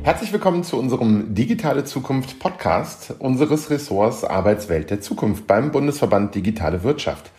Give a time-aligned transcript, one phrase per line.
[0.04, 6.84] Herzlich willkommen zu unserem Digitale Zukunft Podcast unseres Ressorts Arbeitswelt der Zukunft beim Bundesverband Digitale
[6.84, 7.30] Wirtschaft.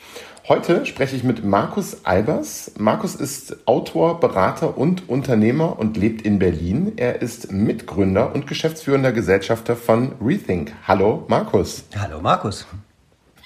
[0.46, 2.72] Heute spreche ich mit Markus Albers.
[2.77, 6.92] Markus ist Autor, Berater und Unternehmer und lebt in Berlin.
[6.96, 10.74] Er ist Mitgründer und geschäftsführender Gesellschafter von Rethink.
[10.86, 11.84] Hallo Markus.
[11.98, 12.66] Hallo Markus.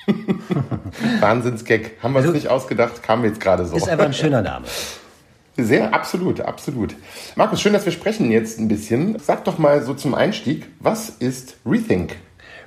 [1.20, 1.92] Wahnsinnsgag.
[2.02, 3.76] Haben wir uns nicht ausgedacht, kam jetzt gerade so.
[3.76, 4.66] Ist einfach ein schöner Name.
[5.56, 6.96] Sehr, absolut, absolut.
[7.37, 9.20] Markus, schön, dass wir sprechen jetzt ein bisschen.
[9.20, 12.16] Sag doch mal so zum Einstieg, was ist Rethink?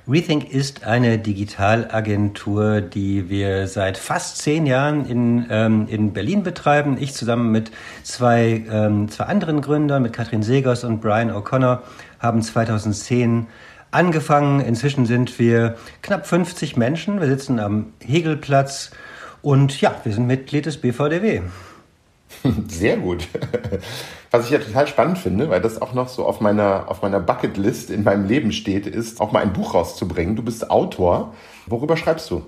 [0.08, 6.96] Rethink ist eine Digitalagentur, die wir seit fast zehn Jahren in, ähm, in Berlin betreiben.
[6.98, 7.70] Ich zusammen mit
[8.02, 11.82] zwei, ähm, zwei anderen Gründern, mit Katrin Segers und Brian O'Connor,
[12.18, 13.46] haben 2010
[13.92, 14.58] angefangen.
[14.58, 17.20] Inzwischen sind wir knapp 50 Menschen.
[17.20, 18.90] Wir sitzen am Hegelplatz
[19.40, 21.42] und ja, wir sind Mitglied des BVDW.
[22.68, 23.28] Sehr gut.
[24.30, 27.20] Was ich ja total spannend finde, weil das auch noch so auf meiner, auf meiner
[27.20, 30.36] Bucketlist in meinem Leben steht, ist auch mal ein Buch rauszubringen.
[30.36, 31.34] Du bist Autor.
[31.66, 32.42] Worüber schreibst du?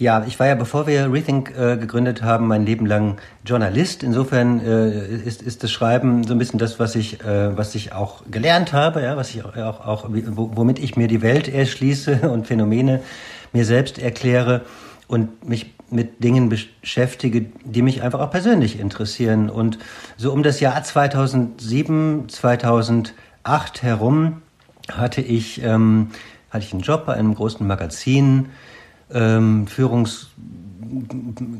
[0.00, 4.04] Ja, ich war ja, bevor wir Rethink äh, gegründet haben, mein Leben lang Journalist.
[4.04, 7.92] Insofern äh, ist, ist das Schreiben so ein bisschen das, was ich, äh, was ich
[7.92, 12.46] auch gelernt habe, ja, was ich auch, auch, womit ich mir die Welt erschließe und
[12.46, 13.00] Phänomene
[13.52, 14.62] mir selbst erkläre
[15.08, 19.50] und mich mit Dingen beschäftige, die mich einfach auch persönlich interessieren.
[19.50, 19.78] Und
[20.16, 24.42] so um das Jahr 2007, 2008 herum
[24.92, 26.10] hatte ich, ähm,
[26.50, 28.50] hatte ich einen Job bei einem großen Magazin,
[29.12, 30.28] ähm, Führungs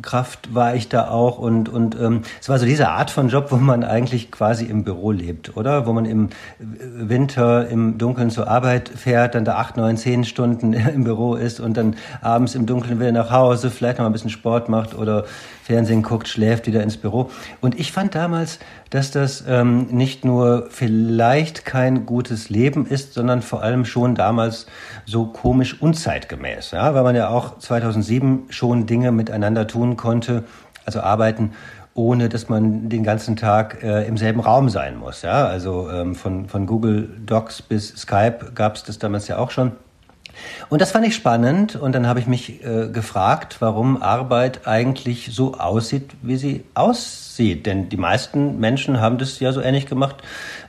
[0.02, 3.46] Kraft war ich da auch und und ähm, es war so diese Art von Job,
[3.50, 5.86] wo man eigentlich quasi im Büro lebt, oder?
[5.86, 10.72] Wo man im Winter im Dunkeln zur Arbeit fährt, dann da acht, neun, zehn Stunden
[10.94, 14.30] im Büro ist und dann abends im Dunkeln wieder nach Hause, vielleicht noch ein bisschen
[14.30, 15.24] Sport macht oder
[15.68, 17.30] Fernsehen guckt, schläft, wieder ins Büro.
[17.60, 23.42] Und ich fand damals, dass das ähm, nicht nur vielleicht kein gutes Leben ist, sondern
[23.42, 24.66] vor allem schon damals
[25.04, 26.70] so komisch unzeitgemäß.
[26.70, 26.94] Ja?
[26.94, 30.44] Weil man ja auch 2007 schon Dinge miteinander tun konnte,
[30.86, 31.52] also arbeiten,
[31.92, 35.22] ohne dass man den ganzen Tag äh, im selben Raum sein muss.
[35.22, 35.46] Ja?
[35.46, 39.72] Also ähm, von, von Google Docs bis Skype gab es das damals ja auch schon.
[40.68, 45.30] Und das fand ich spannend und dann habe ich mich äh, gefragt, warum Arbeit eigentlich
[45.32, 47.66] so aussieht, wie sie aussieht.
[47.66, 50.16] Denn die meisten Menschen haben das ja so ähnlich gemacht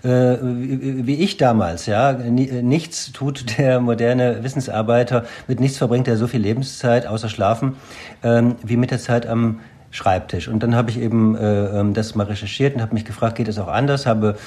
[0.03, 1.85] äh, wie, wie, ich damals.
[1.85, 7.75] Ja, Nichts tut der moderne Wissensarbeiter, mit nichts verbringt er so viel Lebenszeit außer Schlafen
[8.23, 9.59] ähm, wie mit der Zeit am
[9.91, 10.47] Schreibtisch.
[10.47, 13.47] Und dann habe ich eben äh, ähm, das mal recherchiert und habe mich gefragt, geht
[13.47, 14.05] es auch anders?
[14.05, 14.37] Habe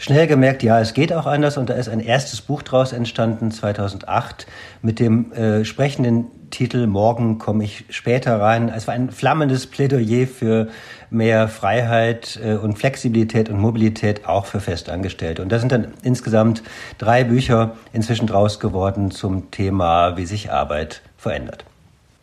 [0.00, 1.56] schnell gemerkt, ja, es geht auch anders.
[1.58, 4.46] Und da ist ein erstes Buch draus entstanden, 2008,
[4.82, 8.72] mit dem äh, sprechenden Titel Morgen komme ich später rein.
[8.74, 10.68] Es war ein flammendes Plädoyer für
[11.10, 15.42] mehr Freiheit äh, und Flexibilität und Mobilität auch für Festangestellte.
[15.42, 16.62] Und da sind dann insgesamt
[16.98, 21.64] drei Bücher inzwischen draus geworden zum Thema, wie sich Arbeit verändert.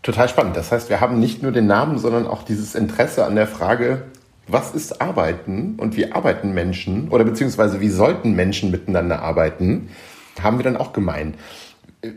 [0.02, 0.58] Total spannend.
[0.58, 4.04] Das heißt, wir haben nicht nur den Namen, sondern auch dieses Interesse an der Frage,
[4.47, 9.90] was ist Arbeiten und wie arbeiten Menschen oder beziehungsweise wie sollten Menschen miteinander arbeiten,
[10.41, 11.35] haben wir dann auch gemeint.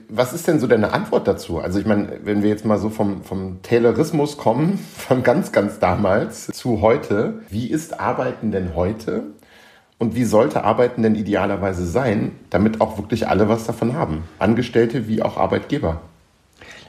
[0.09, 1.59] Was ist denn so deine Antwort dazu?
[1.59, 5.79] Also ich meine, wenn wir jetzt mal so vom, vom Taylorismus kommen, von ganz, ganz
[5.79, 9.25] damals zu heute, wie ist Arbeiten denn heute?
[9.99, 14.25] Und wie sollte Arbeiten denn idealerweise sein, damit auch wirklich alle was davon haben?
[14.39, 16.01] Angestellte wie auch Arbeitgeber.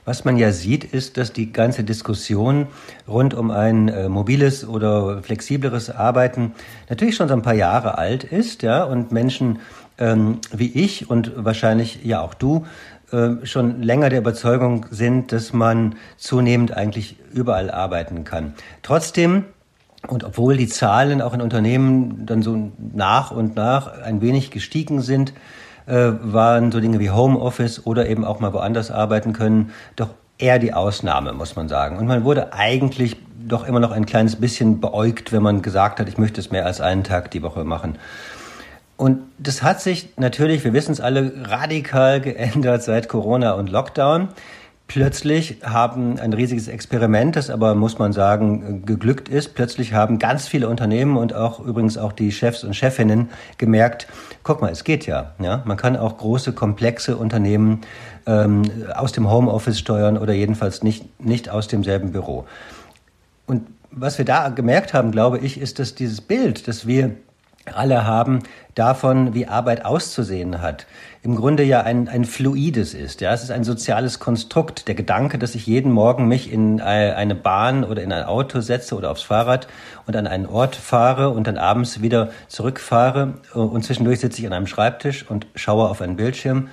[0.04, 2.68] Was man ja sieht, ist, dass die ganze Diskussion
[3.08, 6.54] rund um ein äh, mobiles oder flexibleres Arbeiten
[6.90, 9.60] natürlich schon so ein paar Jahre alt ist, ja, und Menschen
[10.00, 12.66] ähm, wie ich und wahrscheinlich ja auch du
[13.12, 18.56] äh, schon länger der Überzeugung sind, dass man zunehmend eigentlich überall arbeiten kann.
[18.82, 19.46] Trotzdem
[20.08, 25.02] und obwohl die Zahlen auch in Unternehmen dann so nach und nach ein wenig gestiegen
[25.02, 25.34] sind,
[25.86, 30.60] äh, waren so Dinge wie Homeoffice oder eben auch mal woanders arbeiten können, doch eher
[30.60, 31.98] die Ausnahme, muss man sagen.
[31.98, 33.18] Und man wurde eigentlich
[33.48, 36.66] doch immer noch ein kleines bisschen beäugt, wenn man gesagt hat, ich möchte es mehr
[36.66, 37.98] als einen Tag die Woche machen.
[38.98, 44.30] Und das hat sich natürlich, wir wissen es alle, radikal geändert seit Corona und Lockdown
[44.94, 49.56] plötzlich haben ein riesiges Experiment, das aber, muss man sagen, geglückt ist.
[49.56, 54.08] Plötzlich haben ganz viele Unternehmen und auch übrigens auch die Chefs und Chefinnen gemerkt,
[54.44, 55.32] guck mal, es geht ja.
[55.40, 55.64] ja?
[55.66, 57.82] Man kann auch große, komplexe Unternehmen
[58.26, 62.46] ähm, aus dem Homeoffice steuern oder jedenfalls nicht, nicht aus demselben Büro.
[63.48, 67.16] Und was wir da gemerkt haben, glaube ich, ist, dass dieses Bild, das wir
[67.74, 68.40] alle haben
[68.76, 70.88] davon, wie Arbeit auszusehen hat,
[71.24, 73.22] im Grunde ja ein, ein fluides ist.
[73.22, 74.88] Ja, es ist ein soziales Konstrukt.
[74.88, 78.96] Der Gedanke, dass ich jeden Morgen mich in eine Bahn oder in ein Auto setze
[78.96, 79.68] oder aufs Fahrrad
[80.08, 84.54] und an einen Ort fahre und dann abends wieder zurückfahre und zwischendurch sitze ich an
[84.54, 86.70] einem Schreibtisch und schaue auf einen Bildschirm,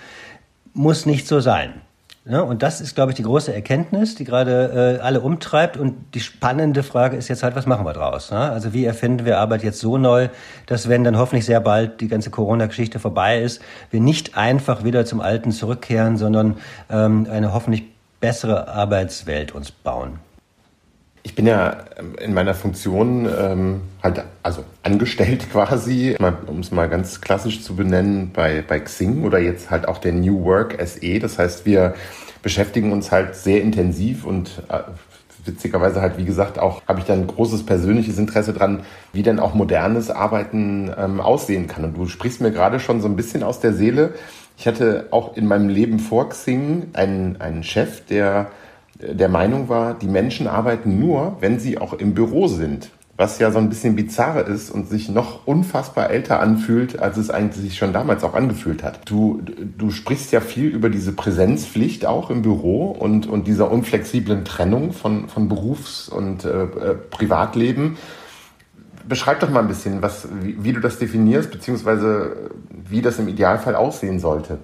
[0.72, 1.82] muss nicht so sein.
[2.30, 5.78] Ja, und das ist, glaube ich, die große Erkenntnis, die gerade äh, alle umtreibt.
[5.78, 8.30] Und die spannende Frage ist jetzt halt, was machen wir draus?
[8.30, 8.38] Ne?
[8.38, 10.28] Also wie erfinden wir Arbeit jetzt so neu,
[10.66, 15.06] dass wenn dann hoffentlich sehr bald die ganze Corona-Geschichte vorbei ist, wir nicht einfach wieder
[15.06, 16.58] zum Alten zurückkehren, sondern
[16.90, 17.84] ähm, eine hoffentlich
[18.20, 20.19] bessere Arbeitswelt uns bauen.
[21.28, 26.16] Ich bin ja ähm, in meiner Funktion ähm, halt also angestellt quasi,
[26.46, 30.14] um es mal ganz klassisch zu benennen, bei, bei Xing oder jetzt halt auch der
[30.14, 31.19] New Work SE.
[31.19, 31.94] Das heißt, wir
[32.42, 34.78] beschäftigen uns halt sehr intensiv und äh,
[35.44, 39.38] witzigerweise halt, wie gesagt, auch habe ich da ein großes persönliches Interesse dran, wie denn
[39.38, 41.84] auch modernes Arbeiten ähm, aussehen kann.
[41.84, 44.14] Und du sprichst mir gerade schon so ein bisschen aus der Seele.
[44.56, 48.46] Ich hatte auch in meinem Leben vor Xing einen, einen Chef, der
[49.00, 52.90] der Meinung war, die Menschen arbeiten nur, wenn sie auch im Büro sind.
[53.16, 57.30] Was ja so ein bisschen bizarre ist und sich noch unfassbar älter anfühlt, als es
[57.30, 59.10] eigentlich sich schon damals auch angefühlt hat.
[59.10, 59.42] Du,
[59.76, 64.92] du sprichst ja viel über diese Präsenzpflicht auch im Büro und, und dieser unflexiblen Trennung
[64.92, 67.96] von, von Berufs- und äh, äh Privatleben.
[69.08, 73.26] Beschreib doch mal ein bisschen, was, wie, wie du das definierst, beziehungsweise wie das im
[73.26, 74.58] Idealfall aussehen sollte.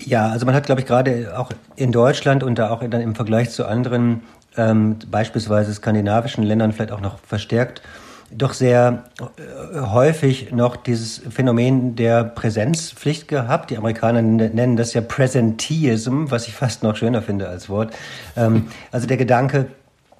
[0.00, 3.14] Ja, also man hat, glaube ich, gerade auch in Deutschland und da auch dann im
[3.14, 4.22] Vergleich zu anderen,
[4.56, 7.82] ähm, beispielsweise skandinavischen Ländern vielleicht auch noch verstärkt,
[8.30, 13.70] doch sehr äh, häufig noch dieses Phänomen der Präsenzpflicht gehabt.
[13.70, 17.94] Die Amerikaner nennen das ja Presenteeism, was ich fast noch schöner finde als Wort.
[18.36, 19.66] Ähm, also der Gedanke,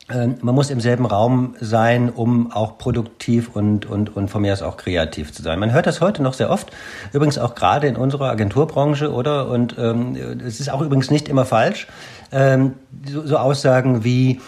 [0.08, 4.60] man muss im selben Raum sein, um auch produktiv und, und, und von mir aus
[4.60, 5.58] auch kreativ zu sein.
[5.58, 6.70] Man hört das heute noch sehr oft,
[7.14, 9.48] übrigens auch gerade in unserer Agenturbranche, oder?
[9.48, 10.14] Und ähm,
[10.46, 11.86] es ist auch übrigens nicht immer falsch.
[12.32, 12.74] Ähm,
[13.08, 14.42] so, so Aussagen wie,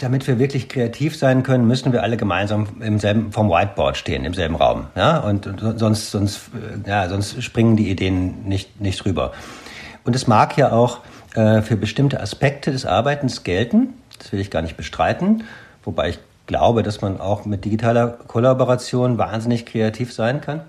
[0.00, 4.24] damit wir wirklich kreativ sein können, müssen wir alle gemeinsam im selben, vom Whiteboard stehen,
[4.24, 4.86] im selben Raum.
[4.96, 5.18] Ja?
[5.18, 6.50] Und, und sonst, sonst,
[6.84, 9.30] äh, ja, sonst springen die Ideen nicht, nicht rüber.
[10.04, 10.98] Und es mag ja auch
[11.34, 13.94] äh, für bestimmte Aspekte des Arbeitens gelten.
[14.18, 15.44] Das will ich gar nicht bestreiten,
[15.84, 20.62] wobei ich glaube, dass man auch mit digitaler Kollaboration wahnsinnig kreativ sein kann.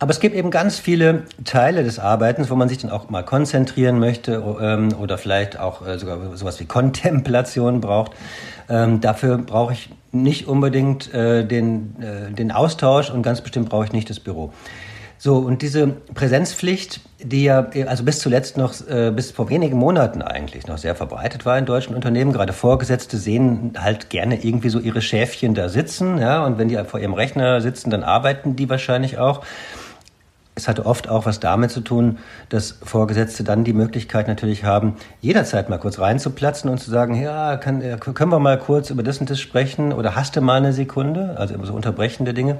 [0.00, 3.24] Aber es gibt eben ganz viele Teile des Arbeitens, wo man sich dann auch mal
[3.24, 8.12] konzentrieren möchte ähm, oder vielleicht auch äh, sogar sowas wie Kontemplation braucht.
[8.68, 13.86] Ähm, dafür brauche ich nicht unbedingt äh, den, äh, den Austausch und ganz bestimmt brauche
[13.86, 14.52] ich nicht das Büro.
[15.20, 20.22] So, und diese Präsenzpflicht, die ja also bis zuletzt noch, äh, bis vor wenigen Monaten
[20.22, 24.78] eigentlich noch sehr verbreitet war in deutschen Unternehmen, gerade Vorgesetzte sehen halt gerne irgendwie so
[24.78, 28.70] ihre Schäfchen da sitzen, ja, und wenn die vor ihrem Rechner sitzen, dann arbeiten die
[28.70, 29.44] wahrscheinlich auch.
[30.54, 32.18] Es hatte oft auch was damit zu tun,
[32.48, 37.56] dass Vorgesetzte dann die Möglichkeit natürlich haben, jederzeit mal kurz reinzuplatzen und zu sagen, ja,
[37.56, 40.72] kann, können wir mal kurz über das und das sprechen oder hast du mal eine
[40.72, 42.58] Sekunde, also immer so unterbrechende Dinge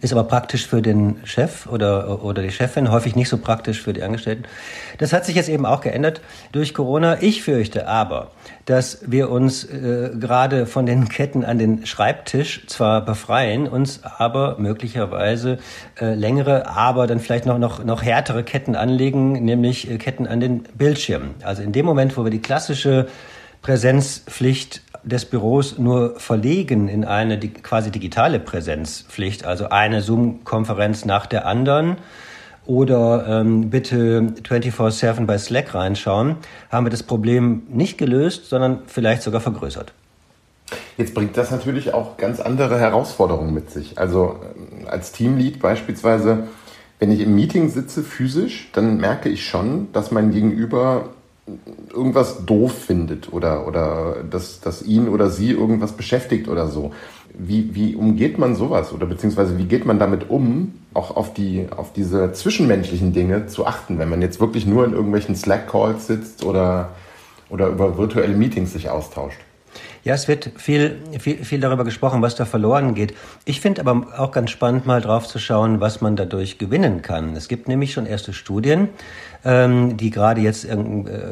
[0.00, 3.92] ist aber praktisch für den Chef oder, oder die Chefin, häufig nicht so praktisch für
[3.92, 4.44] die Angestellten.
[4.98, 6.20] Das hat sich jetzt eben auch geändert
[6.52, 7.22] durch Corona.
[7.22, 8.30] Ich fürchte aber,
[8.64, 14.56] dass wir uns äh, gerade von den Ketten an den Schreibtisch zwar befreien, uns aber
[14.58, 15.58] möglicherweise
[16.00, 20.40] äh, längere, aber dann vielleicht noch, noch, noch härtere Ketten anlegen, nämlich äh, Ketten an
[20.40, 21.34] den Bildschirmen.
[21.42, 23.06] Also in dem Moment, wo wir die klassische
[23.62, 31.46] Präsenzpflicht des Büros nur verlegen in eine quasi digitale Präsenzpflicht, also eine Zoom-Konferenz nach der
[31.46, 31.96] anderen
[32.66, 36.36] oder ähm, bitte 24-7 bei Slack reinschauen,
[36.70, 39.92] haben wir das Problem nicht gelöst, sondern vielleicht sogar vergrößert.
[40.96, 43.98] Jetzt bringt das natürlich auch ganz andere Herausforderungen mit sich.
[43.98, 46.44] Also ähm, als Teamlead beispielsweise,
[46.98, 51.08] wenn ich im Meeting sitze physisch, dann merke ich schon, dass mein Gegenüber
[51.92, 56.92] irgendwas doof findet oder, oder dass, dass ihn oder sie irgendwas beschäftigt oder so.
[57.32, 61.66] Wie, wie umgeht man sowas oder beziehungsweise wie geht man damit um, auch auf, die,
[61.74, 66.44] auf diese zwischenmenschlichen Dinge zu achten, wenn man jetzt wirklich nur in irgendwelchen Slack-Calls sitzt
[66.44, 66.90] oder,
[67.48, 69.38] oder über virtuelle Meetings sich austauscht?
[70.02, 73.14] Ja, es wird viel, viel, viel darüber gesprochen, was da verloren geht.
[73.44, 77.36] Ich finde aber auch ganz spannend, mal drauf zu schauen, was man dadurch gewinnen kann.
[77.36, 78.88] Es gibt nämlich schon erste Studien,
[79.44, 80.74] ähm, die gerade jetzt äh,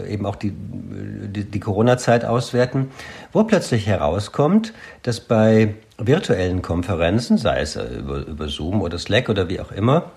[0.08, 2.90] eben auch die, die, die Corona-Zeit auswerten,
[3.32, 9.48] wo plötzlich herauskommt, dass bei virtuellen Konferenzen, sei es über, über Zoom oder Slack oder
[9.48, 10.10] wie auch immer,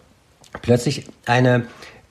[0.62, 1.64] plötzlich eine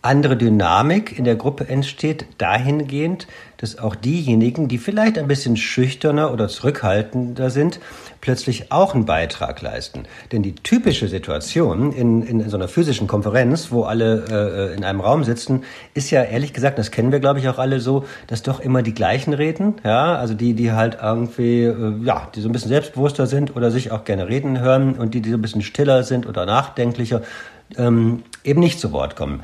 [0.02, 3.26] andere Dynamik in der Gruppe entsteht, dahingehend,
[3.58, 7.80] dass auch diejenigen, die vielleicht ein bisschen schüchterner oder zurückhaltender sind,
[8.22, 10.04] plötzlich auch einen Beitrag leisten.
[10.32, 15.02] Denn die typische Situation in, in so einer physischen Konferenz, wo alle äh, in einem
[15.02, 18.42] Raum sitzen, ist ja ehrlich gesagt, das kennen wir glaube ich auch alle so, dass
[18.42, 22.48] doch immer die gleichen reden, ja, also die, die halt irgendwie, äh, ja, die so
[22.48, 25.42] ein bisschen selbstbewusster sind oder sich auch gerne reden hören und die, die so ein
[25.42, 27.20] bisschen stiller sind oder nachdenklicher,
[27.76, 29.42] ähm, eben nicht zu Wort kommen.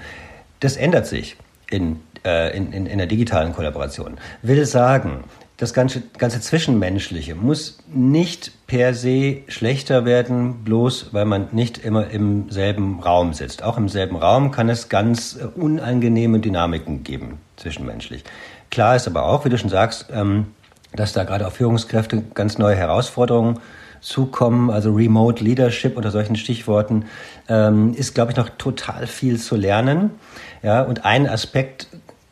[0.60, 1.36] Das ändert sich
[1.70, 4.18] in, äh, in, in, in der digitalen Kollaboration.
[4.42, 5.24] Will sagen,
[5.56, 12.10] das ganze, ganze Zwischenmenschliche muss nicht per se schlechter werden, bloß weil man nicht immer
[12.10, 13.62] im selben Raum sitzt.
[13.62, 18.24] Auch im selben Raum kann es ganz äh, unangenehme Dynamiken geben, zwischenmenschlich.
[18.70, 20.48] Klar ist aber auch, wie du schon sagst, ähm,
[20.94, 23.60] dass da gerade auf Führungskräfte ganz neue Herausforderungen
[24.00, 27.06] zukommen, also Remote Leadership unter solchen Stichworten,
[27.48, 30.10] ähm, ist, glaube ich, noch total viel zu lernen.
[30.62, 31.88] Ja, und ein Aspekt,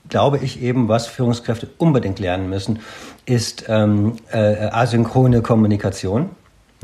[0.09, 2.81] glaube ich eben, was Führungskräfte unbedingt lernen müssen,
[3.27, 6.31] ist ähm, äh, asynchrone Kommunikation.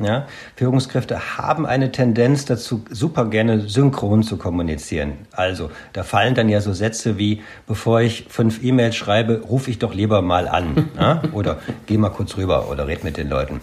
[0.02, 5.12] Ja, Führungskräfte haben eine Tendenz dazu, super gerne synchron zu kommunizieren.
[5.32, 9.78] Also, da fallen dann ja so Sätze wie, bevor ich fünf E-Mails schreibe, rufe ich
[9.78, 10.88] doch lieber mal an.
[10.98, 11.20] ja?
[11.32, 13.60] Oder geh mal kurz rüber oder red mit den Leuten.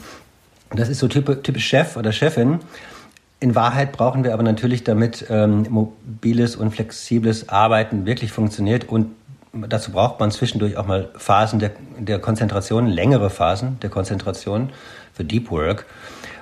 [0.73, 2.59] Das ist so typisch Chef oder Chefin.
[3.39, 9.11] In Wahrheit brauchen wir aber natürlich, damit ähm, mobiles und flexibles Arbeiten wirklich funktioniert und
[9.53, 14.71] dazu braucht man zwischendurch auch mal Phasen der, der Konzentration, längere Phasen der Konzentration
[15.13, 15.85] für Deep Work,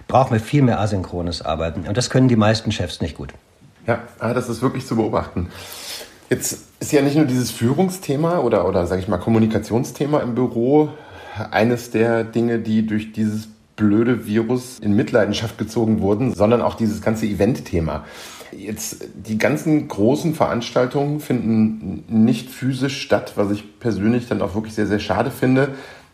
[0.07, 1.87] brauchen wir viel mehr asynchrones Arbeiten.
[1.87, 3.33] Und das können die meisten Chefs nicht gut.
[3.87, 5.49] Ja, ah, das ist wirklich zu beobachten.
[6.29, 10.89] Jetzt ist ja nicht nur dieses Führungsthema oder, oder sage ich mal, Kommunikationsthema im Büro
[11.51, 17.01] eines der Dinge, die durch dieses blöde Virus in Mitleidenschaft gezogen wurden, sondern auch dieses
[17.01, 18.05] ganze Event-Thema.
[18.51, 24.73] Jetzt die ganzen großen Veranstaltungen finden nicht physisch statt, was ich persönlich dann auch wirklich
[24.73, 25.69] sehr, sehr schade finde.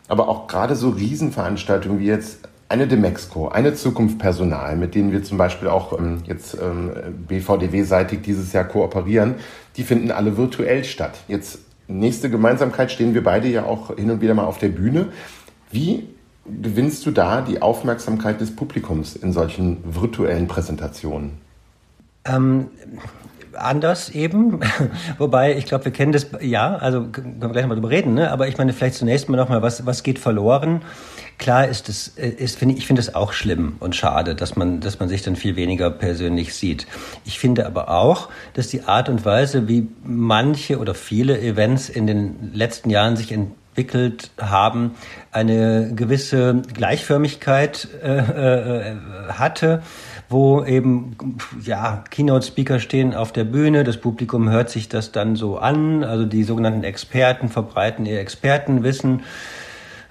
[0.08, 5.22] Aber auch gerade so Riesenveranstaltungen wie jetzt eine Demexco, eine Zukunft Personal, mit denen wir
[5.22, 6.90] zum Beispiel auch ähm, jetzt ähm,
[7.28, 9.34] BVDW-seitig dieses Jahr kooperieren,
[9.76, 11.18] die finden alle virtuell statt.
[11.28, 15.08] Jetzt nächste Gemeinsamkeit stehen wir beide ja auch hin und wieder mal auf der Bühne.
[15.70, 16.08] Wie
[16.44, 21.32] gewinnst du da die Aufmerksamkeit des Publikums in solchen virtuellen Präsentationen?
[22.24, 22.68] Ähm,
[23.54, 24.60] anders eben.
[25.18, 28.30] Wobei, ich glaube, wir kennen das, ja, also können wir gleich mal drüber reden, ne?
[28.30, 30.82] aber ich meine, vielleicht zunächst mal nochmal, was, was geht verloren?
[31.38, 34.80] Klar ist es, ist, finde ich, ich finde es auch schlimm und schade, dass man,
[34.80, 36.86] dass man sich dann viel weniger persönlich sieht.
[37.24, 42.06] Ich finde aber auch, dass die Art und Weise, wie manche oder viele Events in
[42.06, 43.32] den letzten Jahren sich
[43.72, 44.92] entwickelt haben,
[45.30, 48.94] eine gewisse Gleichförmigkeit äh, äh,
[49.28, 49.82] hatte
[50.32, 51.16] wo eben
[51.62, 56.24] ja Keynote-Speaker stehen auf der Bühne, das Publikum hört sich das dann so an, also
[56.24, 59.22] die sogenannten Experten verbreiten ihr Expertenwissen.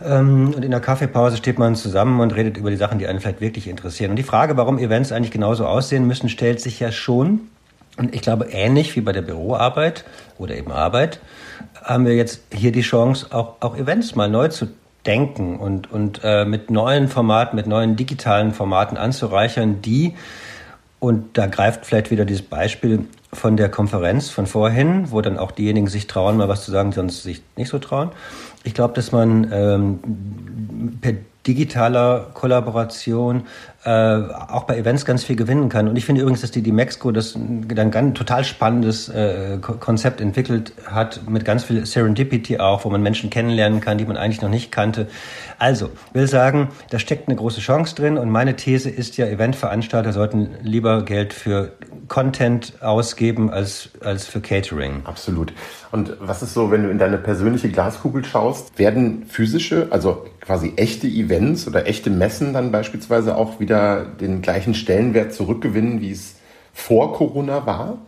[0.03, 3.20] Ähm, und in der Kaffeepause steht man zusammen und redet über die Sachen, die einen
[3.20, 4.12] vielleicht wirklich interessieren.
[4.12, 7.41] Und die Frage, warum Events eigentlich genauso aussehen müssen, stellt sich ja schon.
[7.98, 10.06] Und ich glaube, ähnlich wie bei der Büroarbeit
[10.38, 11.20] oder eben Arbeit,
[11.84, 14.68] haben wir jetzt hier die Chance, auch, auch Events mal neu zu
[15.06, 20.13] denken und, und äh, mit neuen Formaten, mit neuen digitalen Formaten anzureichern, die,
[21.00, 25.51] und da greift vielleicht wieder dieses Beispiel von der Konferenz von vorhin, wo dann auch
[25.51, 28.11] diejenigen sich trauen, mal was zu sagen, die sonst sich nicht so trauen.
[28.63, 31.13] Ich glaube, dass man ähm, per
[31.47, 33.43] digitaler Kollaboration
[33.83, 35.88] äh, auch bei Events ganz viel gewinnen kann.
[35.88, 40.73] Und ich finde übrigens, dass die, Mexico das ein ganz total spannendes äh, Konzept entwickelt
[40.85, 44.50] hat, mit ganz viel Serendipity auch, wo man Menschen kennenlernen kann, die man eigentlich noch
[44.50, 45.07] nicht kannte.
[45.57, 50.13] Also, will sagen, da steckt eine große Chance drin und meine These ist ja, Eventveranstalter
[50.13, 51.71] sollten lieber Geld für
[52.07, 55.01] Content ausgeben als, als für Catering.
[55.05, 55.53] Absolut.
[55.91, 60.73] Und was ist so, wenn du in deine persönliche Glaskugel schaust, werden physische, also quasi
[60.75, 66.35] echte Events oder echte Messen dann beispielsweise auch wieder den gleichen Stellenwert zurückgewinnen, wie es
[66.73, 67.99] vor Corona war?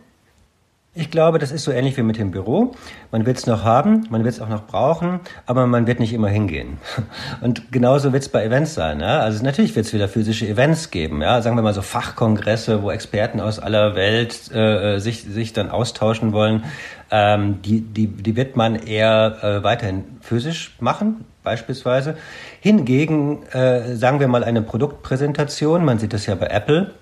[0.96, 2.76] Ich glaube, das ist so ähnlich wie mit dem Büro.
[3.10, 6.12] Man wird es noch haben, man wird es auch noch brauchen, aber man wird nicht
[6.12, 6.78] immer hingehen.
[7.40, 9.00] Und genauso wird es bei Events sein.
[9.00, 9.18] Ja?
[9.18, 11.20] Also natürlich wird es wieder physische Events geben.
[11.20, 11.42] Ja?
[11.42, 16.32] Sagen wir mal so Fachkongresse, wo Experten aus aller Welt äh, sich, sich dann austauschen
[16.32, 16.62] wollen.
[17.10, 22.16] Ähm, die, die, die wird man eher äh, weiterhin physisch machen, beispielsweise.
[22.60, 26.92] Hingegen, äh, sagen wir mal eine Produktpräsentation, man sieht das ja bei Apple,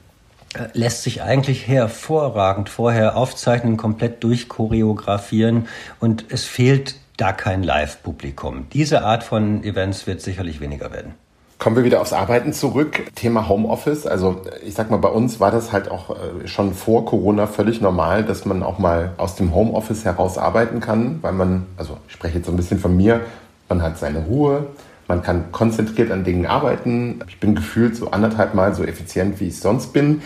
[0.73, 5.69] lässt sich eigentlich hervorragend vorher aufzeichnen, komplett durchchoreografieren
[6.01, 8.67] und es fehlt da kein Live-Publikum.
[8.73, 11.15] Diese Art von Events wird sicherlich weniger werden.
[11.59, 13.05] Kommen wir wieder aufs Arbeiten zurück.
[13.15, 14.05] Thema Homeoffice.
[14.05, 17.81] Also ich sag mal, bei uns war das halt auch äh, schon vor Corona völlig
[17.81, 22.15] normal, dass man auch mal aus dem Homeoffice heraus arbeiten kann, weil man, also ich
[22.15, 23.21] spreche jetzt so ein bisschen von mir,
[23.69, 24.67] man hat seine Ruhe,
[25.13, 27.21] man kann konzentriert an Dingen arbeiten.
[27.29, 30.23] Ich bin gefühlt so anderthalb Mal so effizient, wie ich sonst bin.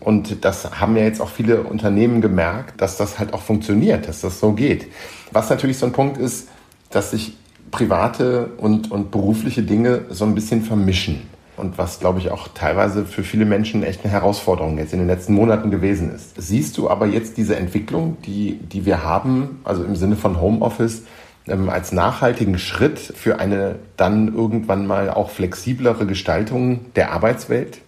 [0.00, 4.22] Und das haben ja jetzt auch viele Unternehmen gemerkt, dass das halt auch funktioniert, dass
[4.22, 4.86] das so geht.
[5.30, 6.48] Was natürlich so ein Punkt ist,
[6.88, 7.36] dass sich
[7.70, 11.28] private und, und berufliche Dinge so ein bisschen vermischen.
[11.58, 15.08] Und was, glaube ich, auch teilweise für viele Menschen echt eine Herausforderung jetzt in den
[15.08, 16.32] letzten Monaten gewesen ist.
[16.38, 21.02] Siehst du aber jetzt diese Entwicklung, die, die wir haben, also im Sinne von Homeoffice,
[21.50, 27.78] ähm, als nachhaltigen Schritt für eine dann irgendwann mal auch flexiblere Gestaltung der Arbeitswelt?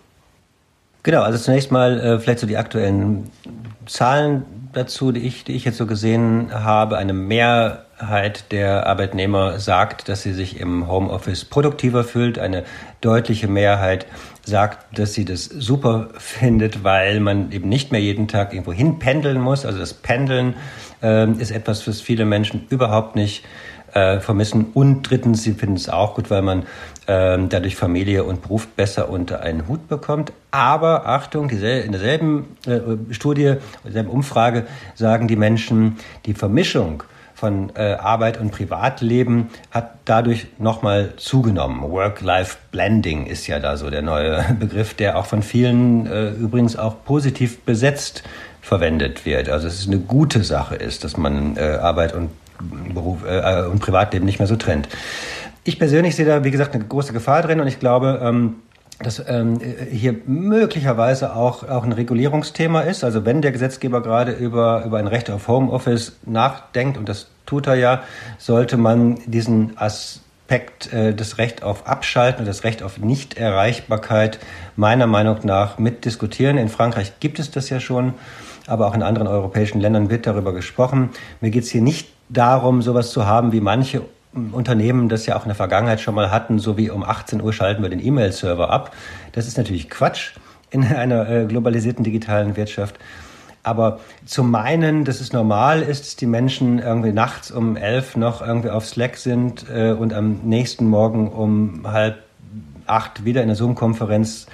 [1.03, 3.31] Genau, also zunächst mal äh, vielleicht so die aktuellen
[3.87, 6.97] Zahlen dazu, die ich, die ich jetzt so gesehen habe.
[6.97, 12.39] Eine Mehrheit der Arbeitnehmer sagt, dass sie sich im Homeoffice produktiver fühlt.
[12.39, 12.65] Eine
[13.01, 14.07] deutliche Mehrheit
[14.45, 18.99] sagt, dass sie das super findet, weil man eben nicht mehr jeden Tag irgendwo hin
[18.99, 19.67] pendeln muss.
[19.67, 20.55] Also das Pendeln
[21.03, 23.45] äh, ist etwas, was viele Menschen überhaupt nicht
[23.95, 24.67] äh, vermissen.
[24.75, 26.65] Und drittens, sie finden es auch gut, weil man
[27.07, 30.33] ähm, dadurch Familie und Beruf besser unter einen Hut bekommt.
[30.51, 32.81] Aber Achtung, in derselben äh,
[33.13, 37.03] Studie, in derselben Umfrage sagen die Menschen, die Vermischung
[37.35, 41.83] von äh, Arbeit und Privatleben hat dadurch nochmal zugenommen.
[41.91, 47.05] Work-Life-Blending ist ja da so der neue Begriff, der auch von vielen äh, übrigens auch
[47.05, 48.23] positiv besetzt
[48.63, 49.51] verwendet wird.
[49.51, 52.31] Also es ist eine gute Sache ist, dass man äh, Arbeit und
[52.95, 54.89] Beruf äh, und Privatleben nicht mehr so trennt.
[55.65, 58.55] Ich persönlich sehe da, wie gesagt, eine große Gefahr drin und ich glaube, ähm,
[59.01, 63.03] dass ähm, hier möglicherweise auch, auch ein Regulierungsthema ist.
[63.05, 67.67] Also wenn der Gesetzgeber gerade über, über ein Recht auf Homeoffice nachdenkt, und das tut
[67.67, 68.03] er ja,
[68.39, 74.39] sollte man diesen Aspekt äh, das Recht auf Abschalten und das Recht auf Nichterreichbarkeit
[74.77, 76.59] meiner Meinung nach mitdiskutieren.
[76.59, 78.15] In Frankreich gibt es das ja schon,
[78.67, 81.11] aber auch in anderen europäischen Ländern wird darüber gesprochen.
[81.41, 84.03] Mir geht es hier nicht darum, sowas zu haben wie manche
[84.53, 87.53] Unternehmen das ja auch in der Vergangenheit schon mal hatten, so wie um 18 Uhr
[87.53, 88.95] schalten wir den E-Mail-Server ab.
[89.33, 90.33] Das ist natürlich Quatsch
[90.71, 92.99] in einer äh, globalisierten digitalen Wirtschaft.
[93.63, 98.41] Aber zu meinen, dass es normal ist, dass die Menschen irgendwie nachts um elf noch
[98.41, 102.19] irgendwie auf Slack sind äh, und am nächsten Morgen um halb
[102.87, 104.47] acht wieder in der Zoom-Konferenz,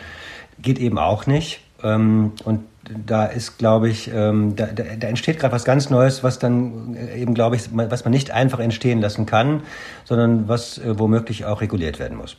[0.61, 1.61] geht eben auch nicht.
[1.83, 2.61] Ähm, und
[3.07, 6.97] da ist, glaube ich, ähm, da, da, da entsteht gerade was ganz Neues, was dann
[6.97, 9.63] äh, eben, glaube ich, was man nicht einfach entstehen lassen kann,
[10.05, 12.37] sondern was äh, womöglich auch reguliert werden muss.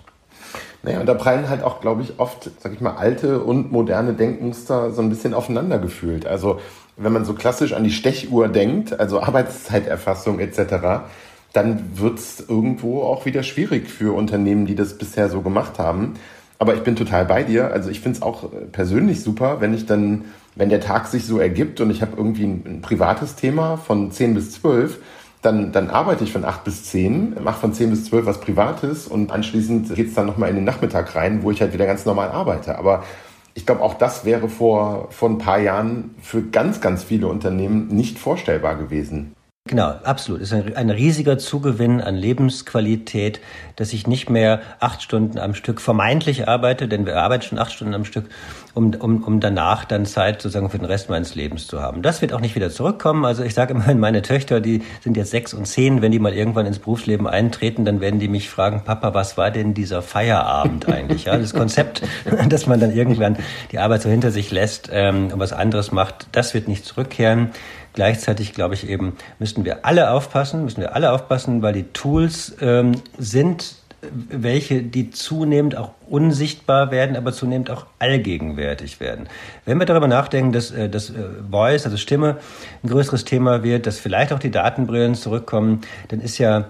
[0.81, 4.13] Naja, und da prallen halt auch, glaube ich, oft, sag ich mal, alte und moderne
[4.13, 6.25] Denkmuster so ein bisschen aufeinander gefühlt.
[6.25, 6.59] Also
[6.95, 11.03] wenn man so klassisch an die Stechuhr denkt, also Arbeitszeiterfassung etc.,
[11.51, 16.13] dann wird es irgendwo auch wieder schwierig für Unternehmen, die das bisher so gemacht haben.
[16.61, 17.71] Aber ich bin total bei dir.
[17.71, 21.25] Also ich finde es auch äh, persönlich super, wenn ich dann, wenn der Tag sich
[21.25, 24.99] so ergibt und ich habe irgendwie ein, ein, privates Thema von 10 bis 12,
[25.41, 29.07] dann, dann arbeite ich von 8 bis 10, mache von 10 bis 12 was Privates
[29.07, 32.05] und anschließend geht es dann nochmal in den Nachmittag rein, wo ich halt wieder ganz
[32.05, 32.77] normal arbeite.
[32.77, 33.05] Aber
[33.53, 37.87] ich glaube, auch das wäre vor, vor ein paar Jahren für ganz, ganz viele Unternehmen
[37.87, 39.33] nicht vorstellbar gewesen.
[39.69, 40.41] Genau, absolut.
[40.41, 43.39] Es ist ein, ein, riesiger Zugewinn an Lebensqualität,
[43.75, 47.71] dass ich nicht mehr acht Stunden am Stück vermeintlich arbeite, denn wir arbeiten schon acht
[47.73, 48.25] Stunden am Stück,
[48.73, 52.01] um, um, um danach dann Zeit sozusagen für den Rest meines Lebens zu haben.
[52.01, 53.25] Das wird auch nicht wieder zurückkommen.
[53.25, 56.33] Also ich sage immerhin, meine Töchter, die sind jetzt sechs und zehn, wenn die mal
[56.33, 60.89] irgendwann ins Berufsleben eintreten, dann werden die mich fragen, Papa, was war denn dieser Feierabend
[60.89, 61.25] eigentlich?
[61.25, 62.01] Ja, das Konzept,
[62.49, 63.37] dass man dann irgendwann
[63.71, 67.51] die Arbeit so hinter sich lässt ähm, und was anderes macht, das wird nicht zurückkehren.
[67.99, 72.55] Gleichzeitig glaube ich eben, müssten wir alle aufpassen, müssen wir alle aufpassen, weil die Tools
[72.61, 79.27] ähm, sind welche, die zunehmend auch unsichtbar werden, aber zunehmend auch allgegenwärtig werden.
[79.65, 81.15] Wenn wir darüber nachdenken, dass, äh, dass äh,
[81.51, 82.37] Voice, also Stimme,
[82.85, 86.69] ein größeres Thema wird, dass vielleicht auch die Datenbrillen zurückkommen, dann ist ja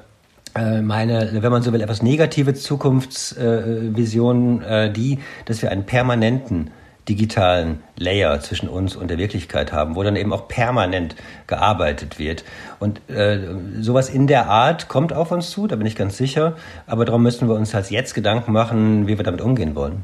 [0.56, 4.63] äh, meine, wenn man so will, etwas negative Zukunftsvision
[4.96, 6.72] die, dass wir einen permanenten
[7.10, 11.15] digitalen Layer zwischen uns und der Wirklichkeit haben, wo dann eben auch permanent
[11.48, 12.45] gearbeitet wird.
[12.80, 13.39] Und äh,
[13.80, 16.56] sowas in der Art kommt auf uns zu, da bin ich ganz sicher.
[16.88, 20.04] Aber darum müssen wir uns halt jetzt Gedanken machen, wie wir damit umgehen wollen.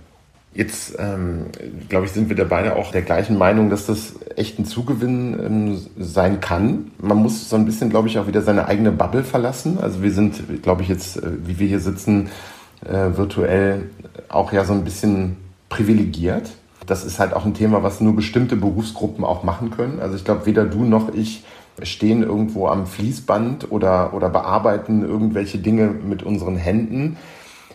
[0.55, 1.47] Jetzt, ähm,
[1.89, 5.37] glaube ich, sind wir da beide auch der gleichen Meinung, dass das echt ein Zugewinn
[5.45, 6.91] ähm, sein kann.
[6.97, 9.77] Man muss so ein bisschen, glaube ich, auch wieder seine eigene Bubble verlassen.
[9.81, 12.29] Also wir sind, glaube ich, jetzt, äh, wie wir hier sitzen,
[12.85, 13.89] äh, virtuell
[14.29, 15.35] auch ja so ein bisschen
[15.67, 16.51] privilegiert
[16.85, 19.99] das ist halt auch ein Thema, was nur bestimmte Berufsgruppen auch machen können.
[19.99, 21.43] Also ich glaube, weder du noch ich
[21.83, 27.17] stehen irgendwo am Fließband oder, oder bearbeiten irgendwelche Dinge mit unseren Händen.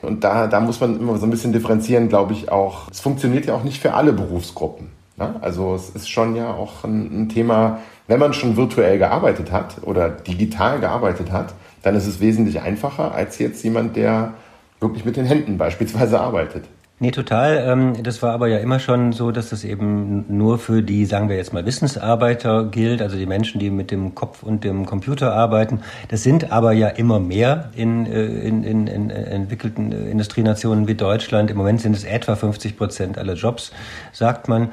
[0.03, 2.89] Und da, da muss man immer so ein bisschen differenzieren, glaube ich, auch.
[2.91, 4.89] Es funktioniert ja auch nicht für alle Berufsgruppen.
[5.19, 5.35] Ne?
[5.43, 9.77] Also es ist schon ja auch ein, ein Thema, wenn man schon virtuell gearbeitet hat
[9.83, 14.35] oder digital gearbeitet hat, dann ist es wesentlich einfacher als jetzt jemand, der
[14.81, 16.65] wirklich mit den Händen beispielsweise arbeitet.
[17.03, 17.65] Nee, total.
[17.67, 21.31] Ähm, das war aber ja immer schon so, dass das eben nur für die, sagen
[21.31, 25.33] wir jetzt mal, Wissensarbeiter gilt, also die Menschen, die mit dem Kopf und dem Computer
[25.33, 25.81] arbeiten.
[26.09, 31.51] Das sind aber ja immer mehr in, äh, in, in, in entwickelten Industrienationen wie Deutschland.
[31.51, 33.73] Im Moment sind es etwa 50 Prozent aller Jobs,
[34.13, 34.69] sagt man.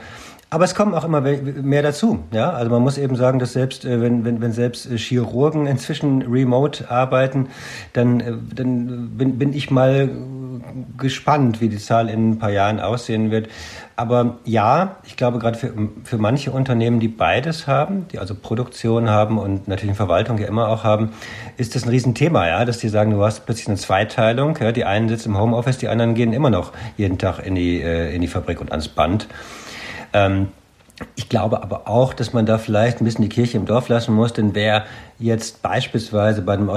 [0.49, 2.19] Aber es kommen auch immer mehr dazu.
[2.31, 2.51] Ja?
[2.51, 6.21] Also man muss eben sagen, dass selbst äh, wenn, wenn, wenn selbst äh, Chirurgen inzwischen
[6.21, 7.47] remote arbeiten,
[7.93, 10.09] dann, äh, dann bin, bin ich mal
[10.97, 13.49] gespannt, wie die Zahl in ein paar Jahren aussehen wird.
[13.95, 19.09] Aber ja, ich glaube gerade für, für manche Unternehmen, die beides haben, die also Produktion
[19.09, 21.11] haben und natürlich Verwaltung ja immer auch haben,
[21.57, 24.57] ist das ein Riesenthema, ja, dass die sagen, du hast plötzlich eine Zweiteilung.
[24.61, 24.71] Ja?
[24.71, 28.21] Die einen sitzen im Homeoffice, die anderen gehen immer noch jeden Tag in die, in
[28.21, 29.27] die Fabrik und ans Band.
[30.13, 30.49] Ähm,
[31.15, 34.15] ich glaube aber auch, dass man da vielleicht ein bisschen die Kirche im Dorf lassen
[34.15, 34.85] muss, denn wer
[35.19, 36.69] jetzt beispielsweise bei einem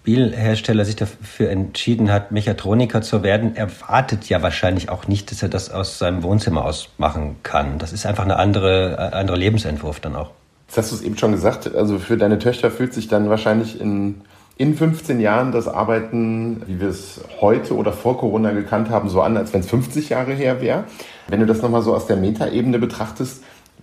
[0.00, 5.48] Automobilhersteller sich dafür entschieden hat, Mechatroniker zu werden, erwartet ja wahrscheinlich auch nicht, dass er
[5.48, 7.78] das aus seinem Wohnzimmer aus machen kann.
[7.78, 10.30] Das ist einfach eine andere, äh, andere Lebensentwurf dann auch.
[10.68, 13.80] Jetzt hast du es eben schon gesagt, also für deine Töchter fühlt sich dann wahrscheinlich
[13.80, 14.22] in,
[14.56, 19.20] in 15 Jahren das Arbeiten, wie wir es heute oder vor Corona gekannt haben, so
[19.20, 20.84] an, als wenn es 50 Jahre her wäre.
[21.28, 23.42] Wenn du das nochmal so aus der Metaebene betrachtest,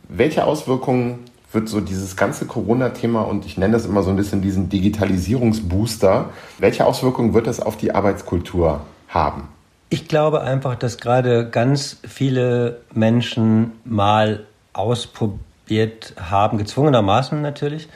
[0.09, 1.19] welche Auswirkungen
[1.51, 6.29] wird so dieses ganze Corona-Thema und ich nenne das immer so ein bisschen diesen Digitalisierungsbooster,
[6.59, 9.47] welche Auswirkungen wird das auf die Arbeitskultur haben?
[9.89, 17.87] Ich glaube einfach, dass gerade ganz viele Menschen mal ausprobiert haben, gezwungenermaßen natürlich,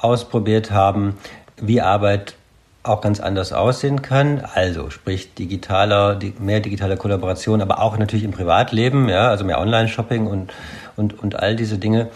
[0.00, 1.18] ausprobiert haben,
[1.60, 2.34] wie Arbeit
[2.82, 4.42] auch ganz anders aussehen kann.
[4.54, 10.26] Also sprich digitaler, mehr digitale Kollaboration, aber auch natürlich im Privatleben, ja, also mehr Online-Shopping
[10.26, 10.52] und,
[10.96, 12.08] und, und all diese Dinge.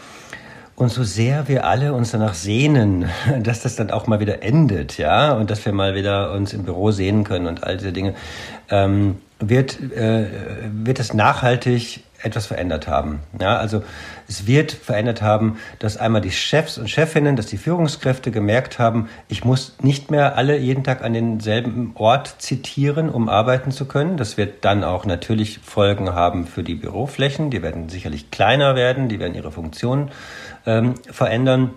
[0.78, 3.06] Und so sehr wir alle uns danach sehnen,
[3.42, 6.62] dass das dann auch mal wieder endet, ja, und dass wir mal wieder uns im
[6.62, 8.14] Büro sehen können und all diese Dinge,
[8.70, 10.26] ähm, wird, äh,
[10.70, 13.20] wird es nachhaltig etwas verändert haben.
[13.40, 13.82] Ja, also
[14.26, 19.08] es wird verändert haben, dass einmal die Chefs und Chefinnen, dass die Führungskräfte gemerkt haben,
[19.28, 24.16] ich muss nicht mehr alle jeden Tag an denselben Ort zitieren, um arbeiten zu können.
[24.16, 27.50] Das wird dann auch natürlich Folgen haben für die Büroflächen.
[27.50, 30.10] Die werden sicherlich kleiner werden, die werden ihre Funktion
[30.66, 31.70] ähm, verändern.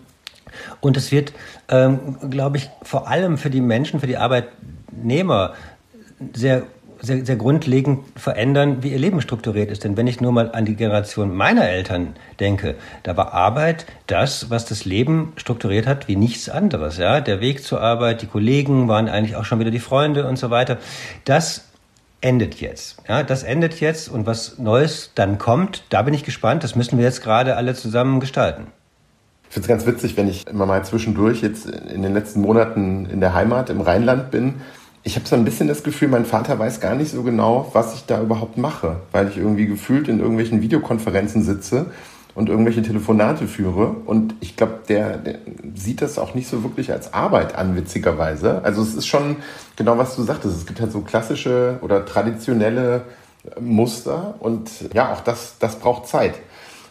[0.80, 1.34] Und es wird,
[1.70, 5.54] ähm, glaube ich, vor allem für die Menschen, für die Arbeitnehmer
[6.34, 6.64] sehr
[7.02, 9.84] sehr, sehr grundlegend verändern, wie ihr Leben strukturiert ist.
[9.84, 14.50] Denn wenn ich nur mal an die Generation meiner Eltern denke, da war Arbeit das,
[14.50, 16.98] was das Leben strukturiert hat, wie nichts anderes.
[16.98, 20.38] Ja, der Weg zur Arbeit, die Kollegen waren eigentlich auch schon wieder die Freunde und
[20.38, 20.78] so weiter.
[21.26, 21.66] Das
[22.22, 22.98] endet jetzt.
[23.10, 26.64] Ja, das endet jetzt und was Neues dann kommt, da bin ich gespannt.
[26.64, 28.68] Das müssen wir jetzt gerade alle zusammen gestalten.
[29.50, 33.06] Ich finde es ganz witzig, wenn ich immer mal zwischendurch jetzt in den letzten Monaten
[33.08, 34.62] in der Heimat im Rheinland bin
[35.04, 37.96] ich habe so ein bisschen das Gefühl, mein Vater weiß gar nicht so genau, was
[37.96, 41.88] ich da überhaupt mache, weil ich irgendwie gefühlt in irgendwelchen Videokonferenzen sitze
[42.36, 43.96] und irgendwelche Telefonate führe.
[44.06, 45.40] Und ich glaube, der, der,
[45.74, 48.62] sieht das auch nicht so wirklich als Arbeit an, witzigerweise.
[48.64, 49.38] Also es ist schon
[49.76, 50.56] genau, was du sagtest.
[50.56, 53.02] Es gibt halt so klassische oder traditionelle
[53.60, 56.36] Muster und ja, auch das, das braucht Zeit.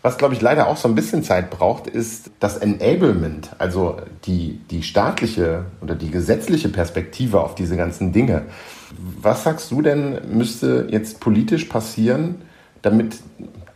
[0.02, 4.60] Was, glaube ich, leider auch so ein bisschen Zeit braucht, ist das Enablement, also die,
[4.70, 8.42] die staatliche oder die gesetzliche Perspektive auf diese ganzen Dinge.
[9.20, 12.36] Was sagst du denn, müsste jetzt politisch passieren,
[12.80, 13.18] damit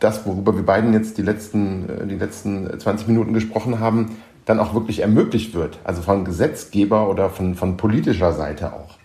[0.00, 4.60] das, worüber wir beiden jetzt die letzten, äh, die letzten 20 Minuten gesprochen haben, dann
[4.60, 5.78] auch wirklich ermöglicht wird?
[5.84, 8.98] Also von Gesetzgeber oder von, von politischer Seite auch.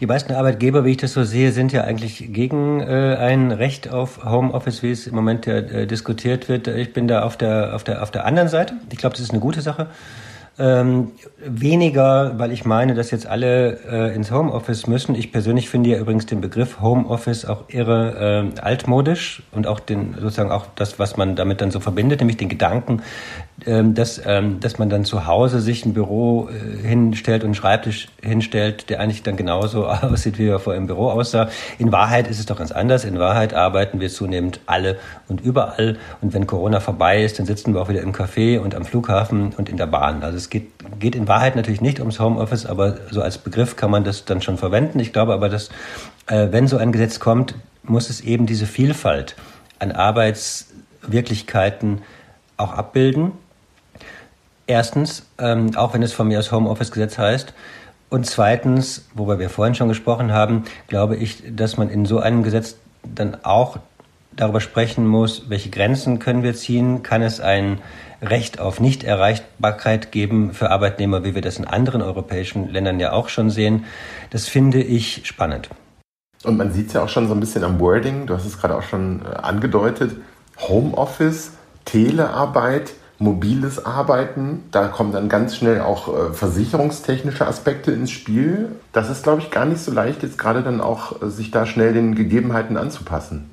[0.00, 3.92] Die meisten Arbeitgeber, wie ich das so sehe, sind ja eigentlich gegen äh, ein Recht
[3.92, 6.66] auf Homeoffice, wie es im Moment ja, äh, diskutiert wird.
[6.66, 8.74] Ich bin da auf der, auf der, auf der anderen Seite.
[8.90, 9.86] Ich glaube, das ist eine gute Sache.
[10.56, 11.10] Ähm,
[11.44, 15.16] weniger, weil ich meine, dass jetzt alle äh, ins Homeoffice müssen.
[15.16, 20.14] Ich persönlich finde ja übrigens den Begriff Homeoffice auch irre äh, altmodisch und auch den
[20.14, 23.02] sozusagen auch das, was man damit dann so verbindet, nämlich den Gedanken,
[23.56, 28.08] dass, ähm, dass man dann zu Hause sich ein Büro äh, hinstellt und einen Schreibtisch
[28.20, 31.48] hinstellt, der eigentlich dann genauso aussieht, wie er vor im Büro aussah.
[31.78, 33.04] In Wahrheit ist es doch ganz anders.
[33.04, 34.96] In Wahrheit arbeiten wir zunehmend alle
[35.28, 35.98] und überall.
[36.20, 39.52] Und wenn Corona vorbei ist, dann sitzen wir auch wieder im Café und am Flughafen
[39.56, 40.24] und in der Bahn.
[40.24, 43.90] Also es geht, geht in Wahrheit natürlich nicht ums Homeoffice, aber so als Begriff kann
[43.90, 44.98] man das dann schon verwenden.
[44.98, 45.68] Ich glaube aber, dass
[46.26, 49.36] äh, wenn so ein Gesetz kommt, muss es eben diese Vielfalt
[49.78, 52.02] an Arbeitswirklichkeiten
[52.56, 53.30] auch abbilden
[54.66, 57.54] Erstens, ähm, auch wenn es von mir aus Homeoffice-Gesetz heißt,
[58.10, 62.44] Und zweitens, worüber wir vorhin schon gesprochen haben, glaube ich, dass man in so einem
[62.44, 63.78] Gesetz dann auch
[64.36, 67.80] darüber sprechen muss, welche Grenzen können wir ziehen, kann es ein
[68.22, 73.28] Recht auf Nichterreichbarkeit geben für Arbeitnehmer, wie wir das in anderen europäischen Ländern ja auch
[73.28, 73.84] schon sehen.
[74.30, 75.68] Das finde ich spannend.
[76.44, 78.60] Und man sieht es ja auch schon so ein bisschen am Wording, du hast es
[78.60, 80.16] gerade auch schon äh, angedeutet,
[80.60, 81.52] Homeoffice,
[81.84, 88.72] Telearbeit, mobiles Arbeiten, da kommen dann ganz schnell auch äh, versicherungstechnische Aspekte ins Spiel.
[88.92, 91.66] Das ist, glaube ich, gar nicht so leicht, jetzt gerade dann auch äh, sich da
[91.66, 93.50] schnell den Gegebenheiten anzupassen.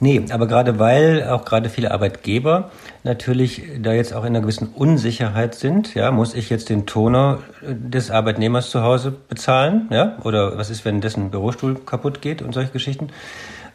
[0.00, 2.70] Nee, aber gerade weil auch gerade viele Arbeitgeber
[3.02, 7.38] natürlich da jetzt auch in einer gewissen Unsicherheit sind, ja, muss ich jetzt den Toner
[7.62, 12.54] des Arbeitnehmers zu Hause bezahlen, ja, oder was ist, wenn dessen Bürostuhl kaputt geht und
[12.54, 13.08] solche Geschichten,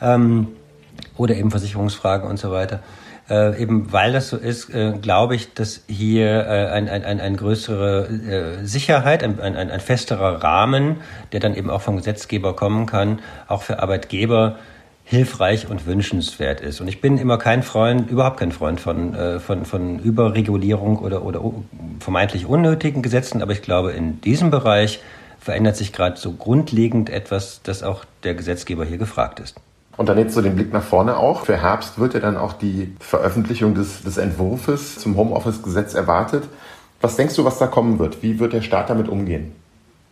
[0.02, 0.48] ähm,
[1.18, 2.80] oder eben Versicherungsfragen und so weiter.
[3.34, 7.36] Äh, eben weil das so ist, äh, glaube ich, dass hier äh, ein, ein, ein,
[7.36, 8.08] größere
[8.62, 10.98] äh, Sicherheit, ein, ein, ein festerer Rahmen,
[11.32, 14.58] der dann eben auch vom Gesetzgeber kommen kann, auch für Arbeitgeber
[15.04, 16.80] hilfreich und wünschenswert ist.
[16.80, 21.26] Und ich bin immer kein Freund, überhaupt kein Freund von, äh, von, von Überregulierung oder,
[21.26, 21.42] oder
[22.02, 25.00] vermeintlich unnötigen Gesetzen, aber ich glaube, in diesem Bereich
[25.40, 29.60] verändert sich gerade so grundlegend etwas, dass auch der Gesetzgeber hier gefragt ist.
[29.96, 31.46] Und dann jetzt so den Blick nach vorne auch.
[31.46, 36.44] Für Herbst wird ja dann auch die Veröffentlichung des, des Entwurfs zum Homeoffice-Gesetz erwartet.
[37.02, 38.24] Was denkst du, was da kommen wird?
[38.24, 39.54] Wie wird der Staat damit umgehen?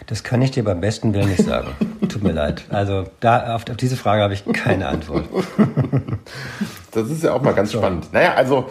[0.08, 1.70] Das kann ich dir beim besten Willen nicht sagen.
[2.10, 2.66] Tut mir leid.
[2.70, 5.26] Also da, auf, auf diese Frage habe ich keine Antwort.
[6.92, 7.78] das ist ja auch mal ganz so.
[7.78, 8.12] spannend.
[8.12, 8.66] Naja, also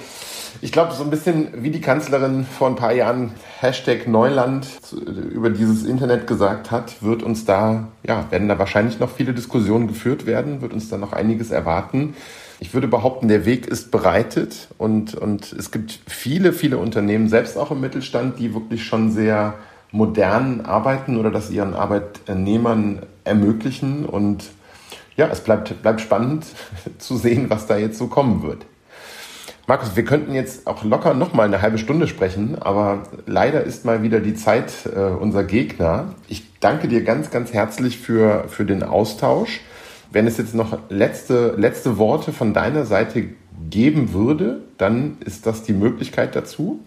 [0.63, 4.67] ich glaube, so ein bisschen wie die Kanzlerin vor ein paar Jahren Hashtag Neuland
[5.33, 9.89] über dieses Internet gesagt hat, wird uns da, ja, werden da wahrscheinlich noch viele Diskussionen
[9.89, 12.15] geführt werden, wird uns da noch einiges erwarten.
[12.59, 17.57] Ich würde behaupten, der Weg ist bereitet und, und es gibt viele, viele Unternehmen, selbst
[17.57, 19.55] auch im Mittelstand, die wirklich schon sehr
[19.93, 24.05] modern arbeiten oder das ihren Arbeitnehmern ermöglichen.
[24.05, 24.51] Und
[25.17, 26.45] ja, es bleibt, bleibt spannend
[26.99, 28.67] zu sehen, was da jetzt so kommen wird.
[29.71, 33.85] Markus, wir könnten jetzt auch locker noch mal eine halbe Stunde sprechen, aber leider ist
[33.85, 36.13] mal wieder die Zeit äh, unser Gegner.
[36.27, 39.61] Ich danke dir ganz, ganz herzlich für, für den Austausch.
[40.11, 43.29] Wenn es jetzt noch letzte, letzte Worte von deiner Seite
[43.71, 46.81] geben würde, dann ist das die Möglichkeit dazu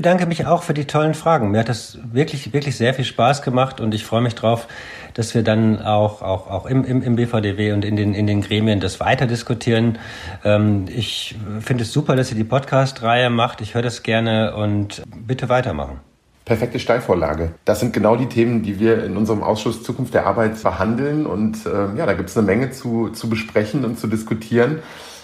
[0.00, 1.50] bedanke mich auch für die tollen Fragen.
[1.50, 4.66] Mir hat das wirklich, wirklich sehr viel Spaß gemacht und ich freue mich drauf,
[5.12, 8.40] dass wir dann auch, auch, auch im, im, im BVDW und in den, in den
[8.40, 9.98] Gremien das weiter diskutieren.
[10.42, 13.60] Ähm, ich finde es super, dass ihr die Podcast-Reihe macht.
[13.60, 16.00] Ich höre das gerne und bitte weitermachen.
[16.46, 17.50] Perfekte Steilvorlage.
[17.66, 21.26] Das sind genau die Themen, die wir in unserem Ausschuss Zukunft der Arbeit behandeln.
[21.26, 24.78] Und äh, ja, da gibt es eine Menge zu, zu besprechen und zu diskutieren.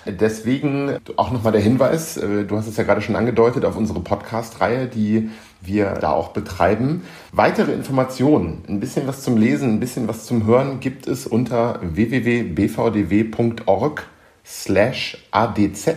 [0.06, 4.00] Deswegen auch nochmal der Hinweis, äh, du hast es ja gerade schon angedeutet, auf unsere
[4.00, 7.02] Podcast-Reihe, die wir da auch betreiben.
[7.32, 11.80] Weitere Informationen, ein bisschen was zum Lesen, ein bisschen was zum Hören gibt es unter
[11.82, 12.56] www.bvdw.org
[14.44, 15.88] slash adz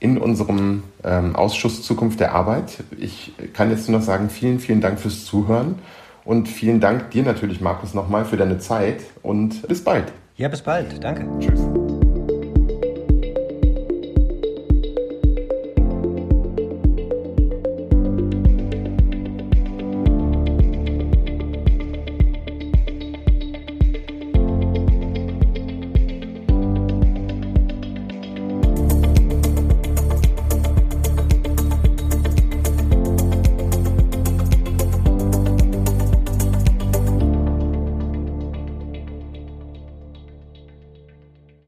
[0.00, 2.84] in unserem ähm, Ausschuss Zukunft der Arbeit.
[2.98, 5.76] Ich kann jetzt nur noch sagen, vielen, vielen Dank fürs Zuhören
[6.24, 10.12] und vielen Dank dir natürlich, Markus, nochmal für deine Zeit und bis bald.
[10.36, 11.02] Ja, bis bald.
[11.02, 11.26] Danke.
[11.38, 11.83] Tschüss.